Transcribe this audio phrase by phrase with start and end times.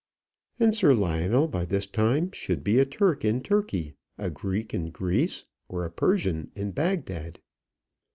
[0.59, 4.89] "And Sir Lionel by this time should be a Turk in Turkey, a Greek in
[4.89, 7.39] Greece, or a Persian in Bagdad."